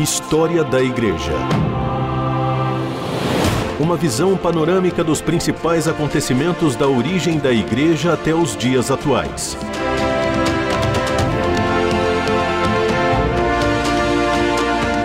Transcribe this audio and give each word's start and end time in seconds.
História 0.00 0.64
da 0.64 0.82
Igreja. 0.82 1.34
Uma 3.78 3.98
visão 3.98 4.34
panorâmica 4.34 5.04
dos 5.04 5.20
principais 5.20 5.86
acontecimentos 5.86 6.74
da 6.74 6.88
origem 6.88 7.38
da 7.38 7.52
Igreja 7.52 8.14
até 8.14 8.34
os 8.34 8.56
dias 8.56 8.90
atuais. 8.90 9.58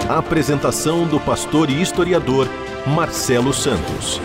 A 0.08 0.18
apresentação 0.18 1.06
do 1.06 1.20
pastor 1.20 1.70
e 1.70 1.82
historiador 1.82 2.48
Marcelo 2.88 3.54
Santos. 3.54 4.22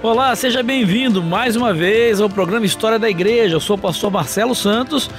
Olá, 0.00 0.36
seja 0.36 0.62
bem-vindo 0.62 1.20
mais 1.20 1.56
uma 1.56 1.74
vez 1.74 2.20
ao 2.20 2.30
programa 2.30 2.64
História 2.64 2.98
da 2.98 3.10
Igreja. 3.10 3.56
Eu 3.56 3.60
sou 3.60 3.74
o 3.74 3.80
pastor 3.80 4.12
Marcelo 4.12 4.54
Santos 4.54 5.10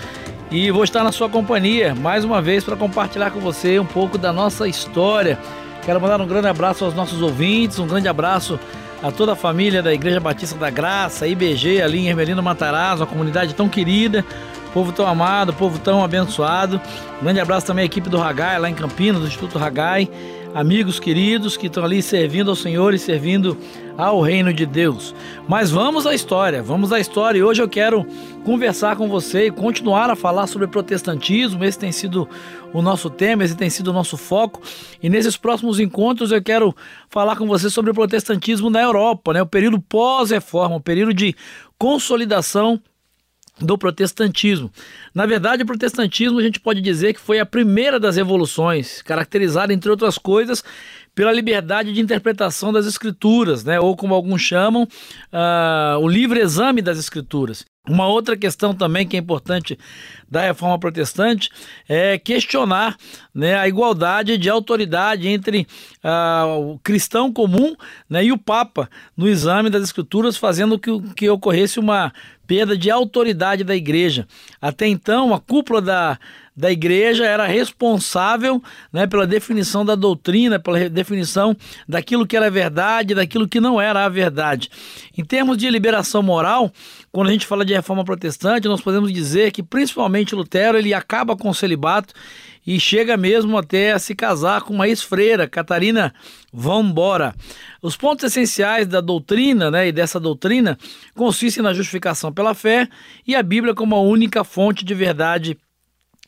e 0.51 0.69
vou 0.71 0.83
estar 0.83 1.03
na 1.03 1.11
sua 1.11 1.29
companhia 1.29 1.95
mais 1.95 2.23
uma 2.23 2.41
vez 2.41 2.63
para 2.63 2.75
compartilhar 2.75 3.31
com 3.31 3.39
você 3.39 3.79
um 3.79 3.85
pouco 3.85 4.17
da 4.17 4.31
nossa 4.31 4.67
história. 4.67 5.39
Quero 5.83 5.99
mandar 5.99 6.21
um 6.21 6.27
grande 6.27 6.47
abraço 6.47 6.85
aos 6.85 6.93
nossos 6.93 7.21
ouvintes, 7.21 7.79
um 7.79 7.87
grande 7.87 8.07
abraço 8.07 8.59
a 9.03 9.11
toda 9.11 9.33
a 9.33 9.35
família 9.35 9.83
da 9.83 9.93
Igreja 9.93 10.19
Batista 10.19 10.57
da 10.57 10.69
Graça, 10.69 11.27
IBG, 11.27 11.81
ali 11.81 11.99
em 11.99 12.07
Hermelino 12.07 12.41
Matarazzo, 12.41 13.03
uma 13.03 13.07
comunidade 13.07 13.53
tão 13.53 13.67
querida, 13.67 14.25
povo 14.73 14.91
tão 14.91 15.07
amado, 15.07 15.53
povo 15.53 15.77
tão 15.79 16.03
abençoado. 16.03 16.81
Um 17.19 17.23
grande 17.23 17.39
abraço 17.39 17.67
também 17.67 17.83
à 17.83 17.85
equipe 17.85 18.09
do 18.09 18.17
Ragai, 18.17 18.57
lá 18.59 18.69
em 18.69 18.73
Campinas, 18.73 19.21
do 19.21 19.27
Instituto 19.27 19.57
Ragai 19.57 20.09
amigos 20.55 21.01
queridos 21.01 21.57
que 21.57 21.67
estão 21.67 21.83
ali 21.83 22.01
servindo 22.01 22.49
ao 22.49 22.55
Senhor 22.55 22.93
e 22.93 22.97
servindo 22.97 23.57
ao 23.97 24.21
reino 24.21 24.53
de 24.53 24.65
Deus. 24.65 25.13
Mas 25.49 25.69
vamos 25.69 26.07
à 26.07 26.15
história, 26.15 26.63
vamos 26.63 26.93
à 26.93 26.99
história. 26.99 27.37
E 27.37 27.43
hoje 27.43 27.61
eu 27.61 27.67
quero 27.67 28.05
conversar 28.45 28.95
com 28.95 29.09
você 29.09 29.47
e 29.47 29.51
continuar 29.51 30.09
a 30.09 30.15
falar 30.15 30.47
sobre 30.47 30.65
protestantismo. 30.67 31.61
Esse 31.65 31.77
tem 31.77 31.91
sido 31.91 32.27
o 32.71 32.81
nosso 32.81 33.09
tema, 33.09 33.43
esse 33.43 33.55
tem 33.55 33.69
sido 33.69 33.89
o 33.89 33.93
nosso 33.93 34.15
foco. 34.15 34.61
E 35.03 35.09
nesses 35.09 35.35
próximos 35.35 35.77
encontros 35.77 36.31
eu 36.31 36.41
quero 36.41 36.73
falar 37.09 37.35
com 37.35 37.45
você 37.45 37.69
sobre 37.69 37.91
o 37.91 37.93
protestantismo 37.93 38.69
na 38.69 38.81
Europa, 38.81 39.33
né? 39.33 39.41
O 39.41 39.45
período 39.45 39.77
pós-reforma, 39.81 40.77
o 40.77 40.81
período 40.81 41.13
de 41.13 41.35
consolidação 41.77 42.81
do 43.59 43.77
protestantismo. 43.77 44.71
Na 45.13 45.25
verdade, 45.25 45.63
o 45.63 45.65
protestantismo 45.65 46.39
a 46.39 46.43
gente 46.43 46.59
pode 46.59 46.81
dizer 46.81 47.13
que 47.13 47.21
foi 47.21 47.39
a 47.39 47.45
primeira 47.45 47.99
das 47.99 48.15
revoluções, 48.15 49.01
caracterizada, 49.01 49.73
entre 49.73 49.89
outras 49.89 50.17
coisas, 50.17 50.63
pela 51.13 51.31
liberdade 51.31 51.93
de 51.93 52.01
interpretação 52.01 52.73
das 52.73 52.85
escrituras, 52.85 53.63
né? 53.63 53.79
ou 53.79 53.95
como 53.95 54.13
alguns 54.13 54.41
chamam, 54.41 54.83
uh, 54.83 55.97
o 55.99 56.07
livre 56.07 56.41
exame 56.41 56.81
das 56.81 56.99
escrituras. 56.99 57.65
Uma 57.87 58.07
outra 58.07 58.35
questão 58.35 58.73
também 58.73 59.07
que 59.07 59.15
é 59.15 59.19
importante 59.19 59.77
da 60.29 60.41
reforma 60.41 60.79
protestante 60.79 61.49
é 61.87 62.17
questionar 62.17 62.97
né, 63.33 63.55
a 63.55 63.67
igualdade 63.67 64.37
de 64.37 64.49
autoridade 64.49 65.27
entre 65.27 65.67
uh, 66.03 66.71
o 66.71 66.79
cristão 66.79 67.31
comum 67.31 67.75
né, 68.09 68.25
e 68.25 68.31
o 68.31 68.37
Papa 68.37 68.89
no 69.15 69.27
exame 69.27 69.69
das 69.69 69.83
escrituras, 69.83 70.35
fazendo 70.35 70.79
que, 70.79 70.99
que 71.13 71.29
ocorresse 71.29 71.79
uma 71.79 72.11
perda 72.47 72.77
de 72.77 72.89
autoridade 72.89 73.63
da 73.63 73.75
igreja. 73.75 74.27
Até 74.61 74.87
então, 74.87 75.33
a 75.33 75.39
cúpula 75.39 75.81
da, 75.81 76.19
da 76.55 76.71
igreja 76.71 77.25
era 77.25 77.45
responsável 77.45 78.61
né, 78.91 79.05
pela 79.05 79.27
definição 79.27 79.83
da 79.83 79.93
doutrina, 79.93 80.57
pela 80.57 80.89
definição 80.89 81.55
daquilo 81.87 82.25
que 82.25 82.37
era 82.37 82.49
verdade, 82.49 83.13
daquilo 83.13 83.47
que 83.47 83.59
não 83.59 83.79
era 83.81 84.05
a 84.05 84.09
verdade. 84.09 84.69
Em 85.17 85.23
termos 85.23 85.57
de 85.57 85.69
liberação 85.69 86.23
moral, 86.23 86.71
quando 87.11 87.27
a 87.27 87.31
gente 87.31 87.45
fala 87.45 87.65
de 87.65 87.73
reforma 87.73 88.05
protestante, 88.05 88.67
nós 88.67 88.81
podemos 88.81 89.11
dizer 89.11 89.51
que 89.51 89.61
principalmente 89.61 90.35
Lutero 90.35 90.77
ele 90.77 90.93
acaba 90.93 91.35
com 91.35 91.49
o 91.49 91.53
celibato 91.53 92.13
e 92.65 92.79
chega 92.79 93.15
mesmo 93.15 93.57
até 93.57 93.91
a 93.91 93.99
se 93.99 94.15
casar 94.15 94.61
com 94.61 94.73
uma 94.73 94.87
ex-freira, 94.87 95.47
Catarina 95.47 96.13
Vambora. 96.51 97.35
Os 97.81 97.95
pontos 97.95 98.25
essenciais 98.25 98.87
da 98.87 99.01
doutrina, 99.01 99.69
né, 99.69 99.87
e 99.87 99.91
dessa 99.91 100.19
doutrina, 100.19 100.77
consistem 101.13 101.61
na 101.61 101.73
justificação 101.73 102.33
pela 102.33 102.55
fé 102.55 102.87
e 103.27 103.35
a 103.35 103.43
Bíblia 103.43 103.75
como 103.75 103.95
a 103.95 104.01
única 104.01 104.43
fonte 104.43 104.83
de 104.83 104.95
verdade 104.95 105.57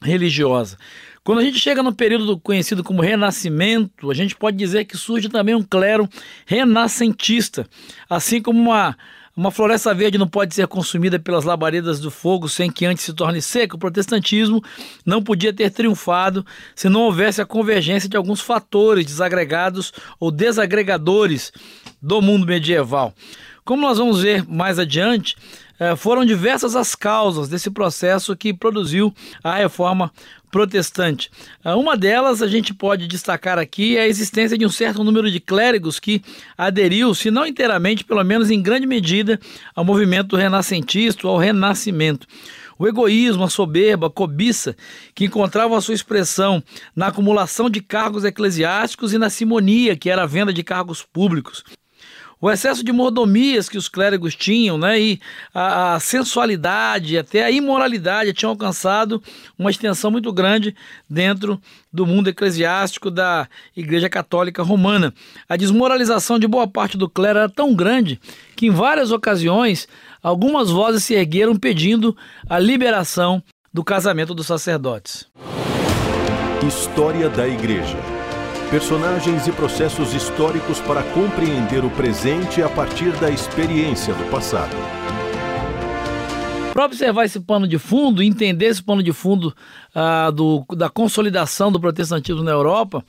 religiosa. 0.02 0.78
Quando 1.24 1.40
a 1.40 1.44
gente 1.44 1.60
chega 1.60 1.84
no 1.84 1.94
período 1.94 2.40
conhecido 2.40 2.84
como 2.84 3.02
Renascimento, 3.02 4.10
a 4.10 4.14
gente 4.14 4.36
pode 4.36 4.56
dizer 4.56 4.86
que 4.86 4.96
surge 4.96 5.28
também 5.28 5.54
um 5.54 5.64
clero 5.64 6.08
renascentista, 6.46 7.68
assim 8.10 8.42
como 8.42 8.60
uma 8.60 8.96
uma 9.38 9.52
floresta 9.52 9.94
verde 9.94 10.18
não 10.18 10.28
pode 10.28 10.56
ser 10.56 10.66
consumida 10.66 11.20
pelas 11.20 11.44
labaredas 11.44 12.00
do 12.00 12.10
fogo 12.10 12.50
sem 12.50 12.72
que 12.72 12.88
antes 12.88 13.04
se 13.04 13.14
torne 13.14 13.40
seca. 13.40 13.76
O 13.76 13.80
protestantismo 13.80 14.64
não 15.06 15.22
podia 15.22 15.54
ter 15.54 15.70
triunfado 15.70 16.44
se 16.76 16.90
não 16.90 17.02
houvesse 17.02 17.40
a 17.40 17.46
convergência 17.46 18.10
de 18.10 18.18
alguns 18.18 18.42
fatores 18.42 19.06
desagregados 19.06 19.94
ou 20.20 20.32
desagregadores 20.32 21.54
do 22.02 22.20
mundo 22.20 22.48
medieval. 22.48 23.14
Como 23.64 23.84
nós 23.84 24.00
vamos 24.00 24.24
ver 24.24 24.44
mais 24.48 24.80
adiante, 24.80 25.36
foram 25.98 26.26
diversas 26.26 26.76
as 26.76 26.96
causas 26.96 27.48
desse 27.48 27.70
processo 27.70 28.36
que 28.36 28.54
produziu 28.54 29.14
a 29.44 29.56
reforma 29.56 30.12
protestante. 30.52 31.30
Eh, 31.64 31.74
uma 31.74 31.96
delas 31.96 32.42
a 32.42 32.48
gente 32.48 32.74
pode 32.74 33.08
destacar 33.08 33.60
aqui 33.60 33.98
é 33.98 34.02
a 34.02 34.08
existência 34.08 34.58
de 34.58 34.66
um 34.66 34.70
certo 34.70 35.04
número 35.04 35.30
de 35.30 35.40
clérigos 35.40 36.00
que 36.00 36.22
aderiu, 36.58 37.14
se 37.14 37.30
não 37.30 37.46
inteiramente, 37.46 38.04
pelo 38.04 38.24
menos 38.24 38.50
em 38.50 38.62
grande 38.62 38.88
medida, 38.88 39.40
ao 39.76 39.86
movimento 39.86 40.36
renascentista, 40.36 41.28
ao 41.28 41.38
renascimento. 41.38 42.28
O 42.80 42.88
egoísmo, 42.88 43.44
a 43.44 43.50
soberba, 43.50 44.08
a 44.08 44.10
cobiça, 44.10 44.76
que 45.16 45.26
encontravam 45.26 45.76
a 45.76 45.82
sua 45.82 45.96
expressão 45.96 46.64
na 46.96 47.08
acumulação 47.08 47.70
de 47.70 47.82
cargos 47.82 48.24
eclesiásticos 48.24 49.14
e 49.14 49.18
na 49.18 49.30
simonia, 49.30 49.96
que 49.96 50.10
era 50.10 50.24
a 50.24 50.28
venda 50.28 50.54
de 50.54 50.64
cargos 50.64 51.02
públicos 51.02 51.64
o 52.40 52.52
excesso 52.52 52.84
de 52.84 52.92
mordomias 52.92 53.68
que 53.68 53.78
os 53.78 53.88
clérigos 53.88 54.36
tinham, 54.36 54.78
né, 54.78 55.00
e 55.00 55.20
a, 55.54 55.96
a 55.96 56.00
sensualidade, 56.00 57.18
até 57.18 57.44
a 57.44 57.52
imoralidade 57.52 58.34
tinham 58.34 58.52
alcançado 58.52 59.22
uma 59.58 59.72
extensão 59.72 60.12
muito 60.12 60.32
grande 60.32 60.76
dentro 61.10 61.60
do 61.92 62.06
mundo 62.06 62.30
eclesiástico 62.30 63.10
da 63.10 63.48
Igreja 63.76 64.10
Católica 64.10 64.62
Romana. 64.62 65.14
A 65.50 65.56
desmoralização 65.56 66.38
de 66.38 66.48
boa 66.48 66.68
parte 66.68 66.98
do 66.98 67.10
clero 67.10 67.40
era 67.40 67.50
tão 67.50 67.74
grande 67.74 68.20
que 68.56 68.68
em 68.68 68.72
várias 68.72 69.12
ocasiões 69.12 69.88
algumas 70.22 70.70
vozes 70.70 71.04
se 71.04 71.16
ergueram 71.16 71.56
pedindo 71.56 72.16
a 72.48 72.60
liberação 72.60 73.42
do 73.74 73.84
casamento 73.84 74.34
dos 74.36 74.48
sacerdotes. 74.48 75.28
História 76.68 77.30
da 77.30 77.48
Igreja 77.48 78.17
personagens 78.70 79.48
e 79.48 79.52
processos 79.54 80.14
históricos 80.14 80.80
para 80.82 81.02
compreender 81.02 81.86
o 81.86 81.90
presente 81.90 82.62
a 82.62 82.68
partir 82.68 83.12
da 83.14 83.30
experiência 83.30 84.14
do 84.14 84.30
passado. 84.30 84.76
Para 86.74 86.86
observar 86.86 87.24
esse 87.24 87.40
pano 87.40 87.66
de 87.66 87.80
fundo, 87.80 88.22
entender 88.22 88.66
esse 88.66 88.84
pano 88.84 89.02
de 89.02 89.14
fundo 89.14 89.56
ah, 89.96 90.30
do, 90.32 90.66
da 90.76 90.90
consolidação 90.90 91.72
do 91.72 91.80
protestantismo 91.80 92.44
na 92.44 92.52
Europa, 92.52 93.04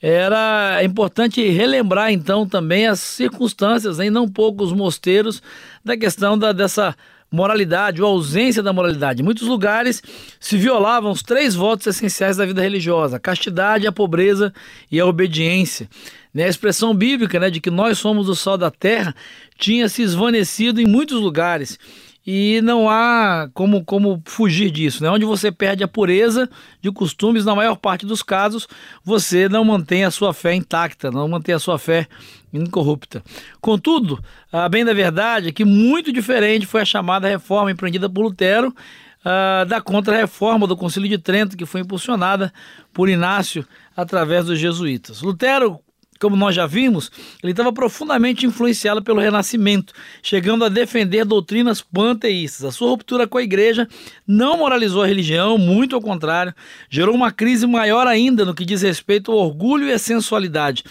era 0.00 0.82
importante 0.82 1.46
relembrar 1.46 2.10
então 2.10 2.48
também 2.48 2.86
as 2.86 2.98
circunstâncias, 2.98 4.00
em 4.00 4.10
não 4.10 4.26
poucos 4.26 4.72
mosteiros, 4.72 5.42
da 5.84 5.96
questão 5.96 6.38
da, 6.38 6.52
dessa 6.52 6.96
moralidade 7.32 8.02
ou 8.02 8.08
ausência 8.08 8.62
da 8.62 8.72
moralidade. 8.72 9.22
Em 9.22 9.24
muitos 9.24 9.48
lugares 9.48 10.02
se 10.38 10.56
violavam 10.58 11.10
os 11.10 11.22
três 11.22 11.54
votos 11.54 11.86
essenciais 11.86 12.36
da 12.36 12.44
vida 12.44 12.60
religiosa: 12.60 13.16
a 13.16 13.20
castidade, 13.20 13.86
a 13.86 13.92
pobreza 13.92 14.52
e 14.90 15.00
a 15.00 15.06
obediência. 15.06 15.88
Né, 16.34 16.44
a 16.44 16.48
expressão 16.48 16.94
bíblica 16.94 17.38
né, 17.38 17.50
de 17.50 17.60
que 17.60 17.70
nós 17.70 17.98
somos 17.98 18.26
o 18.28 18.34
sol 18.34 18.56
da 18.56 18.70
terra 18.70 19.14
tinha 19.58 19.86
se 19.88 20.00
esvanecido 20.00 20.80
em 20.80 20.86
muitos 20.86 21.20
lugares 21.20 21.78
e 22.26 22.60
não 22.62 22.88
há 22.88 23.48
como, 23.52 23.84
como 23.84 24.22
fugir 24.24 24.70
disso. 24.70 25.02
Né? 25.02 25.10
Onde 25.10 25.24
você 25.24 25.50
perde 25.50 25.82
a 25.82 25.88
pureza 25.88 26.48
de 26.80 26.90
costumes, 26.90 27.44
na 27.44 27.54
maior 27.54 27.76
parte 27.76 28.06
dos 28.06 28.22
casos, 28.22 28.68
você 29.04 29.48
não 29.48 29.64
mantém 29.64 30.04
a 30.04 30.10
sua 30.10 30.32
fé 30.32 30.54
intacta, 30.54 31.10
não 31.10 31.28
mantém 31.28 31.54
a 31.54 31.58
sua 31.58 31.78
fé 31.78 32.06
incorrupta. 32.52 33.22
Contudo, 33.60 34.22
a 34.52 34.68
bem 34.68 34.84
da 34.84 34.92
verdade 34.92 35.48
é 35.48 35.52
que 35.52 35.64
muito 35.64 36.12
diferente 36.12 36.66
foi 36.66 36.82
a 36.82 36.86
chamada 36.86 37.28
reforma 37.28 37.70
empreendida 37.70 38.08
por 38.08 38.22
Lutero 38.22 38.68
uh, 38.68 39.66
da 39.66 39.80
contra-reforma 39.80 40.66
do 40.66 40.76
Concílio 40.76 41.08
de 41.08 41.18
Trento, 41.18 41.56
que 41.56 41.66
foi 41.66 41.80
impulsionada 41.80 42.52
por 42.92 43.08
Inácio 43.08 43.66
através 43.96 44.46
dos 44.46 44.58
jesuítas. 44.58 45.22
Lutero 45.22 45.80
como 46.22 46.36
nós 46.36 46.54
já 46.54 46.66
vimos, 46.66 47.10
ele 47.42 47.50
estava 47.50 47.72
profundamente 47.72 48.46
influenciado 48.46 49.02
pelo 49.02 49.20
Renascimento, 49.20 49.92
chegando 50.22 50.64
a 50.64 50.68
defender 50.68 51.24
doutrinas 51.24 51.80
panteístas. 51.80 52.64
A 52.64 52.70
sua 52.70 52.90
ruptura 52.90 53.26
com 53.26 53.38
a 53.38 53.42
igreja 53.42 53.88
não 54.24 54.58
moralizou 54.58 55.02
a 55.02 55.06
religião, 55.06 55.58
muito 55.58 55.96
ao 55.96 56.00
contrário, 56.00 56.54
gerou 56.88 57.12
uma 57.12 57.32
crise 57.32 57.66
maior 57.66 58.06
ainda 58.06 58.44
no 58.44 58.54
que 58.54 58.64
diz 58.64 58.82
respeito 58.82 59.32
ao 59.32 59.38
orgulho 59.38 59.88
e 59.88 59.92
à 59.92 59.98
sensualidade. 59.98 60.84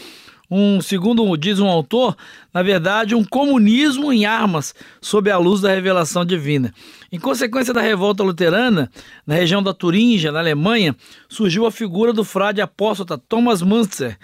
um, 0.49 0.81
segundo 0.81 1.37
diz 1.37 1.61
um 1.61 1.67
autor, 1.67 2.13
na 2.53 2.61
verdade, 2.61 3.15
um 3.15 3.23
comunismo 3.23 4.11
em 4.11 4.25
armas 4.25 4.75
sob 4.99 5.31
a 5.31 5.37
luz 5.37 5.61
da 5.61 5.73
revelação 5.73 6.25
divina. 6.25 6.73
Em 7.09 7.17
consequência 7.17 7.73
da 7.73 7.79
revolta 7.79 8.21
luterana, 8.21 8.91
na 9.25 9.35
região 9.35 9.63
da 9.63 9.73
Turingia, 9.73 10.29
na 10.29 10.39
Alemanha, 10.39 10.93
surgiu 11.29 11.65
a 11.65 11.71
figura 11.71 12.11
do 12.11 12.25
frade 12.25 12.59
apóstata 12.59 13.17
Thomas 13.17 13.61
Münzer. 13.61 14.17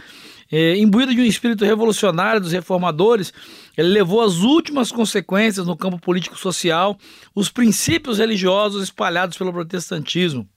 É, 0.52 0.78
imbuído 0.78 1.14
de 1.14 1.22
um 1.22 1.26
espírito 1.26 1.66
revolucionário 1.66 2.40
dos 2.40 2.52
reformadores, 2.52 3.34
ele 3.78 3.90
levou 3.90 4.22
às 4.22 4.38
últimas 4.38 4.92
consequências 4.92 5.68
no 5.68 5.76
campo 5.76 6.00
político-social 6.00 6.98
os 7.36 7.50
princípios 7.50 8.18
religiosos 8.18 8.84
espalhados 8.84 9.38
pelo 9.38 9.52
protestantismo. 9.52 10.48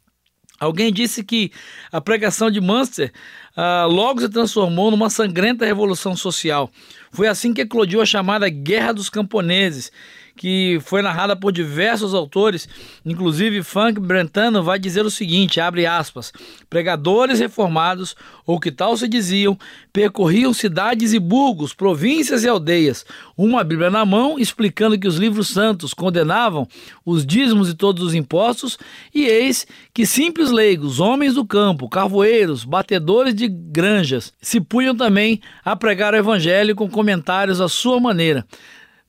Alguém 0.61 0.93
disse 0.93 1.25
que 1.25 1.51
a 1.91 2.03
pregação 2.03 2.51
de 2.51 2.61
Munster 2.61 3.11
ah, 3.57 3.87
logo 3.87 4.21
se 4.21 4.29
transformou 4.29 4.91
numa 4.91 5.09
sangrenta 5.09 5.65
revolução 5.65 6.15
social. 6.15 6.71
Foi 7.11 7.27
assim 7.27 7.55
que 7.55 7.63
eclodiu 7.63 8.03
a 8.03 8.07
chamada 8.07 8.47
Guerra 8.51 8.93
dos 8.93 9.09
Camponeses, 9.09 9.91
que 10.41 10.79
foi 10.81 11.03
narrada 11.03 11.37
por 11.37 11.53
diversos 11.53 12.15
autores, 12.15 12.67
inclusive 13.05 13.63
Frank 13.63 14.01
Brentano 14.01 14.63
vai 14.63 14.79
dizer 14.79 15.05
o 15.05 15.11
seguinte, 15.11 15.61
abre 15.61 15.85
aspas, 15.85 16.33
pregadores 16.71 17.41
reformados, 17.41 18.17
ou 18.47 18.59
que 18.59 18.73
tal 18.73 18.97
se 18.97 19.07
diziam, 19.07 19.59
percorriam 19.93 20.55
cidades 20.55 21.13
e 21.13 21.19
burgos, 21.19 21.75
províncias 21.75 22.43
e 22.43 22.49
aldeias, 22.49 23.05
uma 23.37 23.63
Bíblia 23.63 23.91
na 23.91 24.07
mão, 24.07 24.39
explicando 24.39 24.99
que 24.99 25.07
os 25.07 25.17
livros 25.17 25.49
santos 25.49 25.93
condenavam 25.93 26.67
os 27.05 27.27
dízimos 27.27 27.69
e 27.69 27.75
todos 27.75 28.03
os 28.03 28.15
impostos, 28.15 28.79
e 29.15 29.27
eis 29.27 29.67
que 29.93 30.07
simples 30.07 30.51
leigos, 30.51 31.01
homens 31.01 31.35
do 31.35 31.45
campo, 31.45 31.87
carvoeiros, 31.87 32.65
batedores 32.65 33.35
de 33.35 33.47
granjas, 33.47 34.33
se 34.41 34.59
punham 34.59 34.97
também 34.97 35.39
a 35.63 35.77
pregar 35.77 36.15
o 36.15 36.17
evangelho 36.17 36.75
com 36.75 36.89
comentários 36.89 37.61
à 37.61 37.69
sua 37.69 38.01
maneira, 38.01 38.47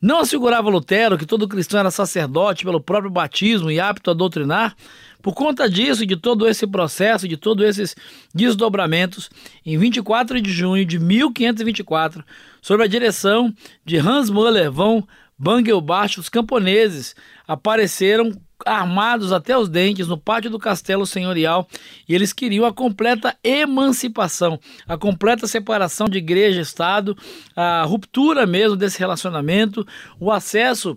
não 0.02 0.20
assegurava 0.20 0.70
Lutero 0.70 1.18
que 1.18 1.26
todo 1.26 1.48
cristão 1.48 1.80
era 1.80 1.92
sacerdote 1.92 2.66
pelo 2.66 2.82
próprio 2.82 3.12
batismo 3.12 3.70
e 3.70 3.80
apto 3.80 4.10
a 4.10 4.14
doutrinar? 4.14 4.76
Por 5.22 5.36
conta 5.36 5.70
disso, 5.70 6.06
de 6.06 6.16
todo 6.16 6.48
esse 6.48 6.66
processo, 6.66 7.28
de 7.28 7.38
todos 7.38 7.64
esses 7.64 7.96
desdobramentos, 8.34 9.30
em 9.64 9.78
24 9.78 10.42
de 10.42 10.52
junho 10.52 10.84
de 10.84 10.98
1524, 10.98 12.24
sob 12.62 12.84
a 12.84 12.88
direção 12.88 13.54
de 13.86 13.98
Hans 13.98 14.32
Müller 14.32 14.72
von 14.72 15.04
Bangelbach, 15.42 16.20
os 16.20 16.30
camponeses 16.30 17.16
apareceram 17.48 18.32
armados 18.64 19.32
até 19.32 19.58
os 19.58 19.68
dentes 19.68 20.08
no 20.08 20.16
pátio 20.16 20.52
do 20.52 20.60
castelo 20.60 21.04
senhorial 21.04 21.68
e 22.08 22.14
eles 22.14 22.32
queriam 22.32 22.64
a 22.64 22.72
completa 22.72 23.36
emancipação, 23.44 24.60
a 24.88 24.96
completa 24.96 25.48
separação 25.48 26.08
de 26.08 26.20
igreja 26.20 26.60
e 26.60 26.62
Estado, 26.62 27.18
a 27.56 27.82
ruptura 27.82 28.46
mesmo 28.46 28.76
desse 28.76 29.00
relacionamento, 29.00 29.84
o 30.20 30.32
acesso 30.32 30.96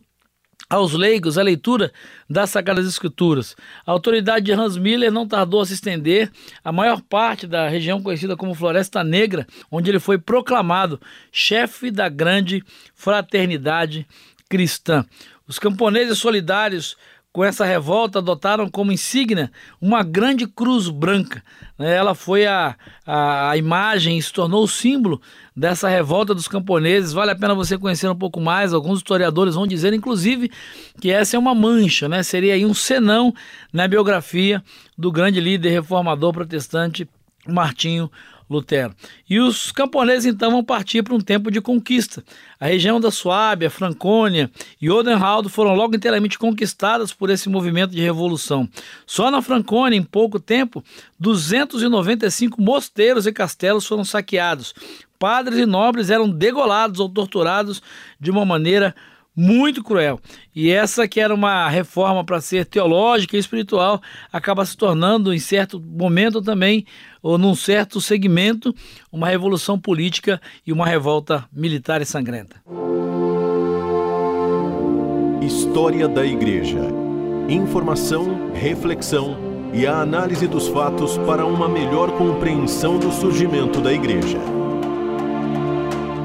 aos 0.69 0.93
leigos 0.93 1.39
a 1.39 1.43
leitura 1.43 1.93
das 2.29 2.51
Sagradas 2.51 2.87
Escrituras. 2.87 3.57
A 3.87 3.93
autoridade 3.93 4.47
de 4.47 4.53
Hans 4.53 4.77
Miller 4.77 5.13
não 5.13 5.27
tardou 5.27 5.61
a 5.61 5.67
se 5.67 5.75
estender 5.75 6.31
a 6.63 6.73
maior 6.73 7.01
parte 7.01 7.47
da 7.47 7.69
região 7.69 8.03
conhecida 8.03 8.37
como 8.37 8.55
Floresta 8.55 9.05
Negra, 9.05 9.47
onde 9.71 9.91
ele 9.91 10.01
foi 10.01 10.19
proclamado 10.19 11.01
chefe 11.31 11.91
da 11.91 12.09
grande 12.09 12.63
fraternidade 12.95 14.07
cristã. 14.49 15.05
Os 15.47 15.59
camponeses 15.59 16.19
solidários 16.19 16.97
com 17.35 17.43
essa 17.43 17.65
revolta, 17.65 18.21
adotaram 18.21 18.71
como 18.71 18.93
insígnia 18.93 19.51
uma 19.81 20.05
grande 20.05 20.47
cruz 20.47 20.89
branca. 20.89 21.43
Né? 21.77 21.93
Ela 21.93 22.15
foi 22.15 22.47
a, 22.47 22.77
a, 23.05 23.57
imagem 23.57 24.17
e 24.17 24.23
se 24.23 24.33
tornou 24.33 24.63
o 24.63 24.69
símbolo 24.69 25.21
dessa 25.55 25.89
revolta 25.89 26.33
dos 26.33 26.47
camponeses. 26.47 27.13
Vale 27.13 27.33
a 27.33 27.37
pena 27.37 27.53
você 27.53 27.77
conhecer 27.77 28.09
um 28.09 28.15
pouco 28.15 28.41
mais. 28.41 28.73
Alguns 28.73 28.99
historiadores 28.99 29.57
vão 29.57 29.67
dizer, 29.67 29.93
inclusive, 29.93 30.49
que 31.01 31.11
essa 31.11 31.35
é 31.35 31.39
uma 31.39 31.57
mancha, 31.57 32.09
né? 32.09 32.23
seria 32.23 32.55
aí 32.55 32.65
um 32.65 32.73
senão 32.73 33.35
na 33.73 33.89
biografia 33.89 34.63
do 34.97 35.11
grande 35.11 35.41
líder 35.41 35.71
reformador 35.71 36.33
protestante 36.33 37.09
Martinho 37.49 38.11
Lutero. 38.49 38.95
E 39.29 39.41
os 39.41 39.73
camponeses 39.73 40.27
então 40.27 40.51
vão 40.51 40.63
partir 40.63 41.03
para 41.03 41.15
um 41.15 41.21
tempo 41.21 41.51
de 41.51 41.61
conquista. 41.61 42.23
A 42.61 42.67
região 42.67 43.01
da 43.01 43.11
Suábia, 43.11 43.71
Franconia 43.71 44.51
e 44.81 44.91
Odenwaldo 44.91 45.49
foram 45.49 45.75
logo 45.75 45.97
inteiramente 45.97 46.39
conquistadas 46.39 47.13
por 47.13 47.31
esse 47.31 47.49
movimento 47.49 47.93
de 47.93 48.01
revolução. 48.01 48.69
Só 49.07 49.31
na 49.31 49.41
Franconia, 49.41 49.99
em 49.99 50.03
pouco 50.03 50.39
tempo, 50.39 50.85
295 51.19 52.61
mosteiros 52.61 53.27
e 53.27 53.33
castelos 53.33 53.87
foram 53.87 54.05
saqueados. 54.05 54.75
Padres 55.19 55.59
e 55.59 55.67
nobres 55.67 56.11
eram 56.11 56.29
degolados 56.29 57.01
ou 57.01 57.09
torturados 57.09 57.83
de 58.21 58.31
uma 58.31 58.45
maneira 58.45 58.95
muito 59.37 59.83
cruel. 59.83 60.21
E 60.55 60.71
essa 60.71 61.09
que 61.09 61.21
era 61.21 61.35
uma 61.35 61.69
reforma 61.69 62.25
para 62.25 62.41
ser 62.41 62.67
teológica 62.67 63.37
e 63.37 63.41
espiritual 63.41 64.01
acaba 64.33 64.65
se 64.65 64.77
tornando 64.77 65.35
em 65.35 65.39
certo 65.39 65.81
momento 65.81 66.41
também 66.41 66.87
ou 67.23 67.37
num 67.37 67.55
certo 67.55 68.01
segmento 68.01 68.75
uma 69.11 69.29
revolução 69.29 69.79
política 69.79 70.41
e 70.67 70.73
uma 70.73 70.87
revolta 70.87 71.49
militar 71.53 72.01
e 72.01 72.05
sangrenta. 72.05 72.63
História 75.43 76.09
da 76.09 76.25
Igreja. 76.25 76.81
Informação, 77.49 78.53
reflexão 78.55 79.37
e 79.75 79.87
a 79.87 80.01
análise 80.01 80.47
dos 80.47 80.69
fatos 80.69 81.19
para 81.19 81.45
uma 81.45 81.69
melhor 81.69 82.13
compreensão 82.13 82.99
do 82.99 83.11
surgimento 83.11 83.81
da 83.81 83.93
Igreja. 83.93 84.39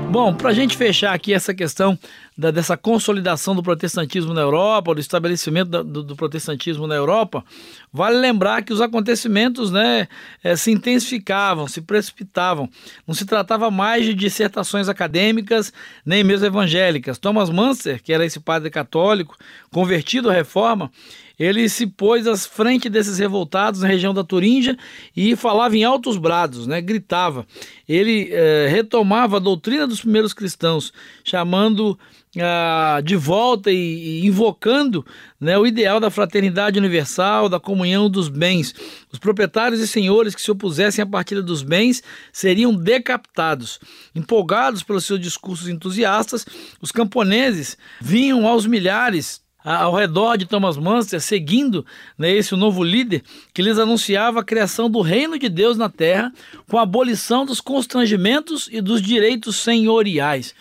Bom, 0.10 0.34
para 0.34 0.50
a 0.50 0.54
gente 0.54 0.76
fechar 0.76 1.14
aqui 1.14 1.36
essa 1.36 1.54
questão 1.54 1.98
da, 2.36 2.50
dessa 2.50 2.76
consolidação 2.76 3.56
do 3.56 3.62
protestantismo 3.62 4.34
na 4.34 4.42
Europa, 4.42 4.96
do 4.96 5.00
estabelecimento 5.00 5.70
da, 5.70 5.84
do, 5.84 6.02
do, 6.02 6.16
protestantismo 6.16 6.88
na 6.88 6.96
Europa, 6.96 7.46
vale 7.94 8.18
lembrar 8.18 8.64
que 8.64 8.74
os 8.74 8.82
acontecimentos 8.82 9.70
né, 9.70 10.08
é, 10.44 10.56
se 10.56 10.72
intensificavam, 10.72 11.68
se 11.68 11.80
precipitavam. 11.80 12.68
Não 13.06 13.14
se 13.14 13.24
tratava 13.24 13.70
mais 13.70 14.04
de 14.04 14.16
dissertações 14.16 14.90
acadêmicas, 14.90 15.72
nem 16.04 16.24
mesmo 16.24 16.48
evangélicas. 16.48 17.20
Thomas 17.20 17.52
Manser, 17.52 18.02
que 18.02 18.12
era 18.12 18.26
esse 18.26 18.40
padre 18.40 18.72
católico, 18.72 19.38
convertido 19.72 20.28
à 20.32 20.34
reforma, 20.34 20.92
ele 21.40 21.70
se 21.70 21.88
pôs 21.88 22.28
à 22.28 22.36
frente 22.36 22.90
desses 22.90 23.18
revoltados 23.18 23.82
na 23.82 23.88
região 23.88 24.14
da 24.14 24.24
Turíngia 24.24 24.78
e 25.16 25.36
falava 25.36 25.78
em 25.78 25.84
altos 25.84 26.18
brados, 26.18 26.68
né, 26.68 26.82
gritava. 26.82 27.48
Ele 27.88 28.30
eh, 28.32 28.68
retomava 28.70 29.38
a 29.38 29.40
doutrina 29.40 29.88
dos 29.88 30.02
primeiros 30.02 30.34
cristãos, 30.34 30.92
chamando 31.24 31.98
ah, 32.38 33.02
de 33.04 33.16
volta 33.16 33.72
e, 33.72 33.76
e 33.76 34.26
invocando 34.28 35.04
né, 35.40 35.58
o 35.58 35.66
ideal 35.66 36.00
da 36.00 36.12
fraternidade 36.12 36.78
universal, 36.78 37.50
da 37.50 37.60
comunhão 37.60 38.10
dos 38.10 38.30
bens. 38.30 38.76
Os 39.12 39.18
proprietários 39.18 39.80
e 39.80 39.88
senhores 39.88 40.36
que 40.36 40.42
se 40.42 40.52
opusessem 40.52 41.02
à 41.02 41.08
partilha 41.08 41.42
dos 41.42 41.64
bens 41.64 42.04
seriam 42.32 42.76
decapitados. 42.76 43.80
Empolgados 44.14 44.84
pelos 44.84 45.06
seus 45.06 45.20
discursos 45.20 45.68
entusiastas, 45.68 46.46
os 46.82 46.92
camponeses 46.92 47.78
vinham 48.00 48.46
aos 48.46 48.66
milhares 48.66 49.42
ao 49.76 49.94
redor 49.94 50.36
de 50.36 50.46
Thomas 50.46 50.78
Manster, 50.78 51.22
seguindo 51.22 51.86
né, 52.18 52.32
esse 52.32 52.56
novo 52.56 52.84
líder, 52.84 53.22
que 53.54 53.62
lhes 53.62 53.78
anunciava 53.78 54.40
a 54.40 54.44
criação 54.44 54.90
do 54.90 55.02
reino 55.02 55.38
de 55.38 55.48
Deus 55.48 55.78
na 55.78 55.90
terra, 55.90 56.34
com 56.68 56.78
a 56.78 56.82
abolição 56.82 57.46
dos 57.46 57.62
constrangimentos 57.62 58.68
e 58.72 58.82
dos 58.82 59.02
direitos 59.02 59.58
senhoriais. 59.58 60.56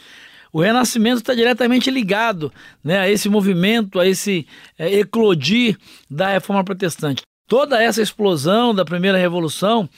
O 0.52 0.60
renascimento 0.60 1.18
está 1.18 1.34
diretamente 1.34 1.90
ligado 1.90 2.52
né, 2.84 2.98
a 2.98 3.10
esse 3.10 3.28
movimento, 3.28 3.98
a 3.98 4.06
esse 4.06 4.46
é, 4.78 4.98
eclodir 4.98 5.78
da 6.10 6.28
reforma 6.28 6.64
protestante. 6.64 7.22
Toda 7.46 7.82
essa 7.82 8.02
explosão 8.02 8.74
da 8.74 8.84
primeira 8.84 9.16
revolução 9.16 9.88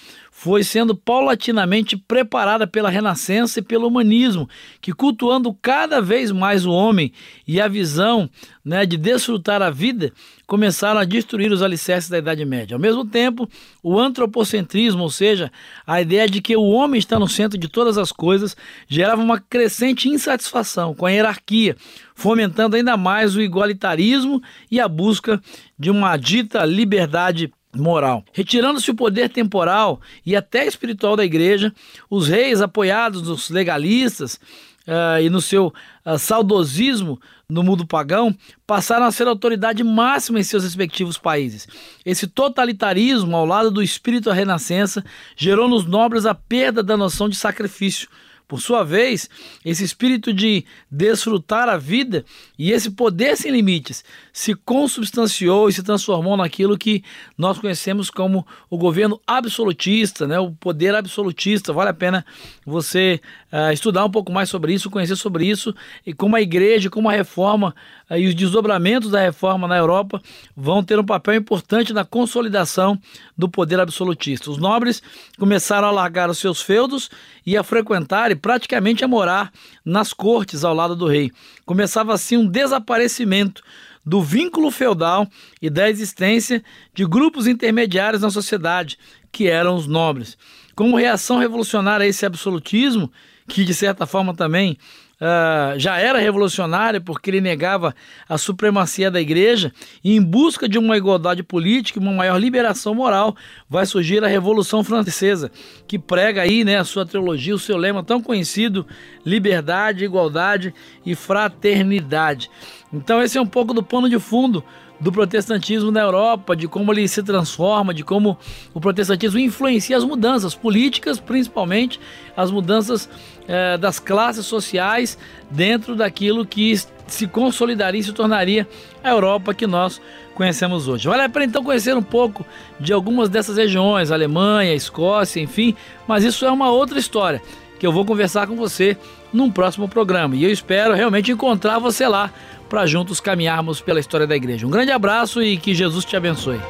foi 0.42 0.64
sendo 0.64 0.94
paulatinamente 0.94 1.98
preparada 1.98 2.66
pela 2.66 2.88
Renascença 2.88 3.58
e 3.58 3.62
pelo 3.62 3.86
humanismo, 3.86 4.48
que 4.80 4.90
cultuando 4.90 5.52
cada 5.60 6.00
vez 6.00 6.32
mais 6.32 6.64
o 6.64 6.70
homem 6.70 7.12
e 7.46 7.60
a 7.60 7.68
visão 7.68 8.26
né, 8.64 8.86
de 8.86 8.96
desfrutar 8.96 9.60
a 9.60 9.68
vida, 9.68 10.10
começaram 10.46 10.98
a 10.98 11.04
destruir 11.04 11.52
os 11.52 11.60
alicerces 11.60 12.08
da 12.08 12.16
Idade 12.16 12.42
Média. 12.46 12.74
Ao 12.74 12.80
mesmo 12.80 13.04
tempo, 13.04 13.46
o 13.82 14.00
antropocentrismo, 14.00 15.02
ou 15.02 15.10
seja, 15.10 15.52
a 15.86 16.00
ideia 16.00 16.26
de 16.26 16.40
que 16.40 16.56
o 16.56 16.70
homem 16.70 16.98
está 16.98 17.18
no 17.18 17.28
centro 17.28 17.58
de 17.58 17.68
todas 17.68 17.98
as 17.98 18.10
coisas, 18.10 18.56
gerava 18.88 19.20
uma 19.20 19.38
crescente 19.38 20.08
insatisfação 20.08 20.94
com 20.94 21.04
a 21.04 21.10
hierarquia, 21.10 21.76
fomentando 22.14 22.76
ainda 22.76 22.96
mais 22.96 23.36
o 23.36 23.42
igualitarismo 23.42 24.42
e 24.70 24.80
a 24.80 24.88
busca 24.88 25.38
de 25.78 25.90
uma 25.90 26.16
dita 26.16 26.64
liberdade 26.64 27.52
moral. 27.74 28.24
Retirando-se 28.32 28.90
o 28.90 28.94
poder 28.94 29.28
temporal 29.28 30.00
e 30.24 30.34
até 30.34 30.66
espiritual 30.66 31.16
da 31.16 31.24
igreja, 31.24 31.72
os 32.08 32.28
reis, 32.28 32.60
apoiados 32.60 33.22
nos 33.22 33.50
legalistas 33.50 34.40
uh, 34.86 35.20
e 35.22 35.30
no 35.30 35.40
seu 35.40 35.72
uh, 36.04 36.18
saudosismo 36.18 37.20
no 37.48 37.62
mundo 37.62 37.86
pagão, 37.86 38.34
passaram 38.66 39.06
a 39.06 39.12
ser 39.12 39.26
a 39.26 39.30
autoridade 39.30 39.82
máxima 39.82 40.38
em 40.38 40.44
seus 40.44 40.62
respectivos 40.62 41.18
países. 41.18 41.66
Esse 42.06 42.26
totalitarismo, 42.26 43.36
ao 43.36 43.44
lado 43.44 43.70
do 43.70 43.82
espírito 43.82 44.28
da 44.28 44.34
renascença, 44.34 45.04
gerou 45.36 45.68
nos 45.68 45.84
nobres 45.84 46.26
a 46.26 46.34
perda 46.34 46.82
da 46.82 46.96
noção 46.96 47.28
de 47.28 47.36
sacrifício 47.36 48.08
Por 48.46 48.60
sua 48.60 48.82
vez, 48.82 49.30
esse 49.64 49.84
espírito 49.84 50.32
de 50.32 50.64
desfrutar 50.90 51.68
a 51.68 51.76
vida 51.76 52.24
e 52.58 52.72
esse 52.72 52.90
poder 52.90 53.36
sem 53.36 53.52
limites 53.52 54.04
se 54.32 54.54
consubstanciou 54.54 55.68
e 55.68 55.72
se 55.72 55.82
transformou 55.82 56.36
naquilo 56.36 56.78
que 56.78 57.02
nós 57.36 57.58
conhecemos 57.58 58.10
como 58.10 58.46
o 58.68 58.76
governo 58.76 59.20
absolutista, 59.26 60.26
né? 60.26 60.38
o 60.38 60.52
poder 60.52 60.94
absolutista. 60.94 61.72
Vale 61.72 61.90
a 61.90 61.94
pena 61.94 62.24
você 62.64 63.20
uh, 63.52 63.72
estudar 63.72 64.04
um 64.04 64.10
pouco 64.10 64.32
mais 64.32 64.48
sobre 64.48 64.72
isso, 64.72 64.90
conhecer 64.90 65.16
sobre 65.16 65.46
isso 65.46 65.74
e 66.06 66.12
como 66.12 66.36
a 66.36 66.40
igreja, 66.40 66.90
como 66.90 67.08
a 67.08 67.12
reforma 67.12 67.74
uh, 68.10 68.16
e 68.16 68.26
os 68.26 68.34
desdobramentos 68.34 69.10
da 69.10 69.20
reforma 69.20 69.66
na 69.66 69.76
Europa 69.76 70.20
vão 70.56 70.82
ter 70.82 70.98
um 70.98 71.04
papel 71.04 71.34
importante 71.34 71.92
na 71.92 72.04
consolidação 72.04 72.98
do 73.36 73.48
poder 73.48 73.80
absolutista. 73.80 74.50
Os 74.50 74.58
nobres 74.58 75.02
começaram 75.38 75.88
a 75.88 75.90
largar 75.90 76.30
os 76.30 76.38
seus 76.38 76.60
feudos 76.60 77.10
e 77.44 77.56
a 77.56 77.62
frequentar 77.62 78.30
e 78.30 78.36
praticamente 78.36 79.04
a 79.04 79.08
morar 79.08 79.52
nas 79.84 80.12
cortes 80.12 80.64
ao 80.64 80.74
lado 80.74 80.94
do 80.94 81.06
rei. 81.06 81.30
Começava 81.64 82.12
assim 82.12 82.36
um 82.36 82.46
desaparecimento 82.46 83.62
do 84.04 84.22
vínculo 84.22 84.70
feudal 84.70 85.28
e 85.60 85.68
da 85.68 85.88
existência 85.88 86.62
de 86.94 87.04
grupos 87.04 87.46
intermediários 87.46 88.22
na 88.22 88.30
sociedade, 88.30 88.98
que 89.30 89.48
eram 89.48 89.76
os 89.76 89.86
nobres. 89.86 90.36
Como 90.74 90.96
reação 90.96 91.38
revolucionária 91.38 92.04
a 92.04 92.08
esse 92.08 92.24
absolutismo, 92.24 93.12
que 93.48 93.64
de 93.64 93.74
certa 93.74 94.06
forma 94.06 94.34
também 94.34 94.78
uh, 95.20 95.78
já 95.78 95.98
era 95.98 96.18
revolucionário 96.18 97.00
porque 97.00 97.30
ele 97.30 97.40
negava 97.40 97.94
a 98.28 98.38
supremacia 98.38 99.10
da 99.10 99.20
igreja, 99.20 99.72
e 100.02 100.16
em 100.16 100.22
busca 100.22 100.68
de 100.68 100.78
uma 100.78 100.96
igualdade 100.96 101.42
política 101.42 101.98
e 101.98 102.02
uma 102.02 102.12
maior 102.12 102.38
liberação 102.38 102.94
moral, 102.94 103.36
vai 103.68 103.84
surgir 103.84 104.24
a 104.24 104.28
Revolução 104.28 104.82
Francesa, 104.82 105.50
que 105.86 105.98
prega 105.98 106.42
aí 106.42 106.64
né, 106.64 106.78
a 106.78 106.84
sua 106.84 107.04
teologia, 107.04 107.54
o 107.54 107.58
seu 107.58 107.76
lema 107.76 108.02
tão 108.02 108.22
conhecido: 108.22 108.86
liberdade, 109.24 110.04
igualdade 110.04 110.74
e 111.04 111.14
fraternidade. 111.14 112.50
Então, 112.92 113.22
esse 113.22 113.38
é 113.38 113.40
um 113.40 113.46
pouco 113.46 113.72
do 113.72 113.82
pano 113.82 114.08
de 114.08 114.18
fundo 114.18 114.64
do 115.00 115.10
protestantismo 115.10 115.90
na 115.90 116.00
Europa, 116.00 116.54
de 116.54 116.68
como 116.68 116.92
ele 116.92 117.08
se 117.08 117.22
transforma, 117.22 117.94
de 117.94 118.04
como 118.04 118.36
o 118.74 118.80
protestantismo 118.80 119.38
influencia 119.38 119.96
as 119.96 120.04
mudanças 120.04 120.54
políticas, 120.54 121.18
principalmente 121.18 121.98
as 122.36 122.50
mudanças 122.50 123.08
eh, 123.48 123.78
das 123.78 123.98
classes 123.98 124.44
sociais 124.44 125.16
dentro 125.50 125.96
daquilo 125.96 126.44
que 126.44 126.78
se 127.06 127.26
consolidaria 127.26 128.00
e 128.00 128.04
se 128.04 128.12
tornaria 128.12 128.68
a 129.02 129.10
Europa 129.10 129.54
que 129.54 129.66
nós 129.66 130.00
conhecemos 130.34 130.86
hoje. 130.86 131.08
Vale 131.08 131.22
a 131.22 131.28
pena 131.28 131.46
então 131.46 131.64
conhecer 131.64 131.96
um 131.96 132.02
pouco 132.02 132.46
de 132.78 132.92
algumas 132.92 133.28
dessas 133.28 133.56
regiões, 133.56 134.10
Alemanha, 134.10 134.74
Escócia, 134.74 135.40
enfim, 135.40 135.74
mas 136.06 136.24
isso 136.24 136.44
é 136.44 136.50
uma 136.50 136.70
outra 136.70 136.98
história 136.98 137.42
que 137.80 137.86
eu 137.86 137.90
vou 137.90 138.04
conversar 138.04 138.46
com 138.46 138.54
você 138.54 138.94
num 139.32 139.50
próximo 139.50 139.88
programa. 139.88 140.36
E 140.36 140.44
eu 140.44 140.50
espero 140.50 140.94
realmente 140.94 141.32
encontrar 141.32 141.78
você 141.78 142.06
lá 142.06 142.30
para 142.68 142.86
juntos 142.86 143.20
caminharmos 143.20 143.80
pela 143.80 143.98
história 143.98 144.26
da 144.26 144.36
igreja. 144.36 144.66
Um 144.66 144.70
grande 144.70 144.92
abraço 144.92 145.42
e 145.42 145.56
que 145.56 145.74
Jesus 145.74 146.04
te 146.04 146.14
abençoe. 146.14 146.60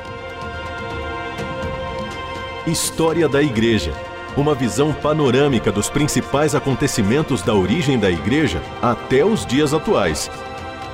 História 2.64 3.28
da 3.28 3.42
Igreja. 3.42 3.92
Uma 4.36 4.54
visão 4.54 4.92
panorâmica 4.92 5.72
dos 5.72 5.90
principais 5.90 6.54
acontecimentos 6.54 7.42
da 7.42 7.52
origem 7.52 7.98
da 7.98 8.08
igreja 8.08 8.62
até 8.80 9.24
os 9.24 9.44
dias 9.44 9.74
atuais. 9.74 10.30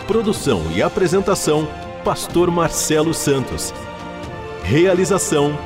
Produção 0.06 0.62
e 0.75 0.82
apresentação: 0.82 1.68
Pastor 2.02 2.50
Marcelo 2.50 3.12
Santos. 3.12 3.75
Realização: 4.64 5.56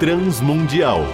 Transmundial. 0.00 1.04